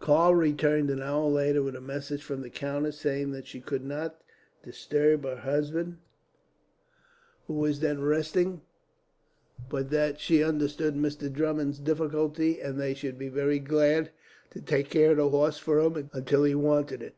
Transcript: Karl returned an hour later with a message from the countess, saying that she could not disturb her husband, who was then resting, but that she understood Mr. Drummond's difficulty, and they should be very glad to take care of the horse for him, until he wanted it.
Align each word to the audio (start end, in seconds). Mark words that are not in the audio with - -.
Karl 0.00 0.34
returned 0.34 0.90
an 0.90 1.00
hour 1.00 1.30
later 1.30 1.62
with 1.62 1.76
a 1.76 1.80
message 1.80 2.20
from 2.24 2.42
the 2.42 2.50
countess, 2.50 2.98
saying 2.98 3.30
that 3.30 3.46
she 3.46 3.60
could 3.60 3.84
not 3.84 4.20
disturb 4.64 5.22
her 5.22 5.36
husband, 5.36 5.98
who 7.46 7.54
was 7.54 7.78
then 7.78 8.02
resting, 8.02 8.62
but 9.68 9.90
that 9.90 10.18
she 10.18 10.42
understood 10.42 10.96
Mr. 10.96 11.32
Drummond's 11.32 11.78
difficulty, 11.78 12.60
and 12.60 12.80
they 12.80 12.94
should 12.94 13.16
be 13.16 13.28
very 13.28 13.60
glad 13.60 14.10
to 14.50 14.60
take 14.60 14.90
care 14.90 15.12
of 15.12 15.18
the 15.18 15.28
horse 15.28 15.56
for 15.58 15.78
him, 15.78 16.10
until 16.12 16.42
he 16.42 16.52
wanted 16.56 17.00
it. 17.00 17.14